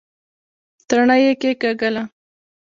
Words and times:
تڼۍ 0.89 1.17
يې 1.25 1.33
کېکاږله. 1.41 2.03